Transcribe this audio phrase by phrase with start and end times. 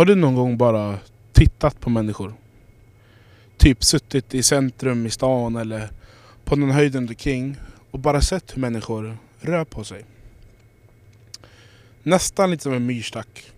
[0.00, 0.98] Har du någon gång bara
[1.32, 2.34] tittat på människor?
[3.56, 5.90] Typ suttit i centrum i stan eller
[6.44, 7.56] på någon höjd runt omkring
[7.90, 10.04] och bara sett hur människor rör på sig.
[12.02, 13.52] Nästan lite som en myrstack.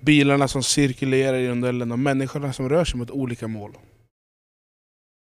[0.00, 3.72] Bilarna som cirkulerar i rondellen och människorna som rör sig mot olika mål.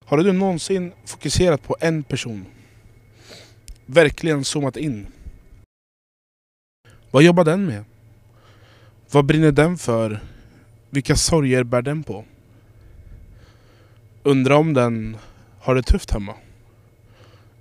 [0.05, 2.47] Har du någonsin fokuserat på en person?
[3.87, 5.07] Verkligen zoomat in?
[7.11, 7.85] Vad jobbar den med?
[9.11, 10.21] Vad brinner den för?
[10.91, 12.25] Vilka sorger bär den på?
[14.23, 15.17] Undrar om den
[15.61, 16.35] har det tufft hemma?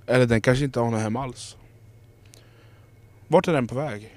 [0.06, 1.58] Eller den kanske inte har något hem alls?
[3.28, 4.16] Vart är den på väg?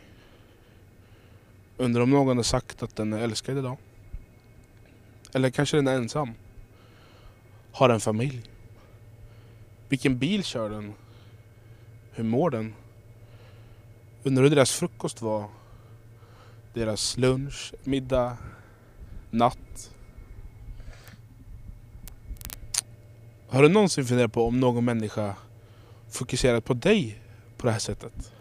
[1.76, 3.76] Undrar om någon har sagt att den är älskad idag?
[5.34, 6.30] Eller kanske den är ensam?
[7.72, 8.42] Har en familj?
[9.88, 10.92] Vilken bil kör den?
[12.12, 12.74] Hur mår den?
[14.22, 15.48] Undrar hur deras frukost var?
[16.74, 18.36] Deras lunch, middag,
[19.30, 19.90] natt?
[23.48, 25.34] Har du någonsin funderat på om någon människa
[26.10, 27.18] fokuserat på dig
[27.56, 28.32] på det här sättet?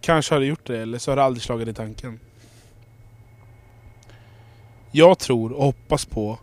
[0.00, 2.20] Kanske har du gjort det eller så har det aldrig slagit i tanken.
[4.90, 6.38] Jag tror och hoppas på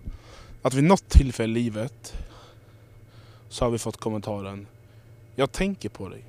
[0.62, 2.14] att vid något tillfälle i livet
[3.50, 4.68] så har vi fått kommentaren
[5.36, 6.24] Jag tänker på dig.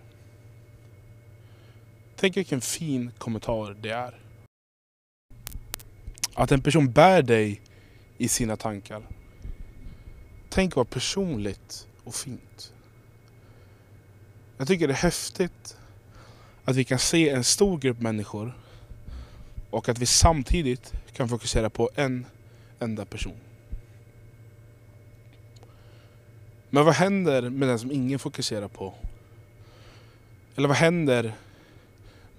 [2.21, 4.15] Tänk vilken fin kommentar det är.
[6.35, 7.61] Att en person bär dig
[8.19, 9.03] i sina tankar.
[10.49, 12.73] Tänk vad personligt och fint.
[14.57, 15.79] Jag tycker det är häftigt
[16.65, 18.53] att vi kan se en stor grupp människor
[19.71, 22.27] och att vi samtidigt kan fokusera på en
[22.79, 23.41] enda person.
[26.71, 28.95] Men vad händer med den som ingen fokuserar på?
[30.57, 31.35] Eller vad händer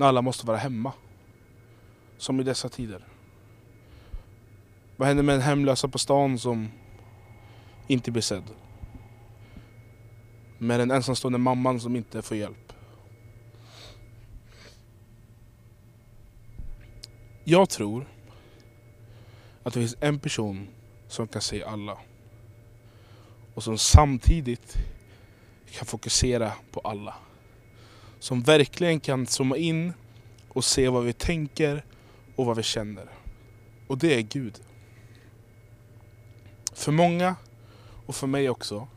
[0.02, 0.94] när alla måste vara hemma?
[2.18, 3.04] Som i dessa tider.
[4.96, 6.72] Vad händer med den hemlösa på stan som
[7.88, 8.44] inte blir sedd?
[10.58, 12.74] Med den ensamstående mamman som inte får hjälp?
[17.44, 18.08] Jag tror
[19.64, 20.68] att det finns en person
[21.08, 21.98] som kan se alla.
[23.54, 24.78] Och som samtidigt
[25.72, 27.16] kan fokusera på alla.
[28.22, 29.94] Som verkligen kan zooma in
[30.50, 31.84] och se vad vi tänker
[32.36, 33.06] och vad vi känner.
[33.88, 34.60] Och det är Gud.
[36.74, 37.36] För många,
[38.06, 38.88] och för mig också,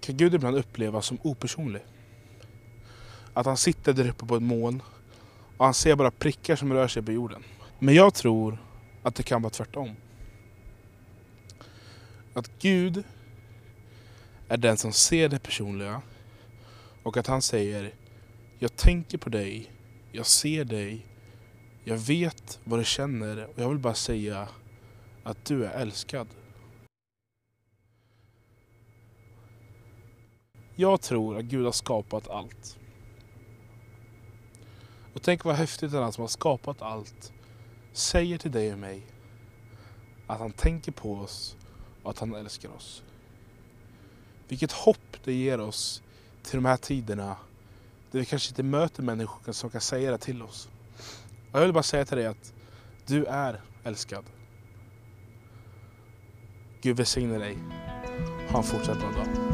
[0.00, 1.82] kan Gud ibland upplevas som opersonlig.
[3.34, 4.82] Att han sitter där uppe på ett moln
[5.56, 7.44] och han ser bara prickar som rör sig på jorden.
[7.78, 8.58] Men jag tror
[9.02, 9.96] att det kan vara tvärtom.
[12.34, 13.04] Att Gud
[14.48, 16.02] är den som ser det personliga
[17.02, 17.92] och att han säger
[18.64, 19.72] jag tänker på dig,
[20.12, 21.06] jag ser dig,
[21.84, 24.48] jag vet vad du känner och jag vill bara säga
[25.22, 26.28] att du är älskad.
[30.74, 32.78] Jag tror att Gud har skapat allt.
[35.14, 37.32] Och tänk vad häftigt att han som har skapat allt
[37.92, 39.06] säger till dig och mig
[40.26, 41.56] att han tänker på oss
[42.02, 43.02] och att han älskar oss.
[44.48, 46.02] Vilket hopp det ger oss
[46.42, 47.36] till de här tiderna
[48.14, 50.68] där vi kanske inte möter människor som kan säga det till oss.
[51.52, 52.52] Jag vill bara säga till dig att
[53.06, 54.24] du är älskad.
[56.82, 57.58] Gud välsigne dig.
[58.50, 59.53] Ha en fortsatt bra dag.